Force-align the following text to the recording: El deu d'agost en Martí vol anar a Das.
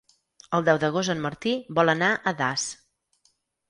El 0.59 0.65
deu 0.69 0.79
d'agost 0.85 1.15
en 1.15 1.23
Martí 1.27 1.55
vol 1.81 1.97
anar 1.97 2.13
a 2.13 2.37
Das. 2.45 2.69